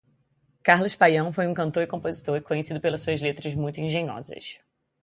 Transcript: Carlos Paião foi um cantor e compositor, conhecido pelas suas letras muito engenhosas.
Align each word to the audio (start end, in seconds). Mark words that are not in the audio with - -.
Carlos 0.63 0.95
Paião 0.95 1.31
foi 1.31 1.45
um 1.45 1.53
cantor 1.53 1.83
e 1.83 1.87
compositor, 1.87 2.41
conhecido 2.41 2.81
pelas 2.81 3.01
suas 3.01 3.21
letras 3.21 3.53
muito 3.53 3.79
engenhosas. 3.79 4.59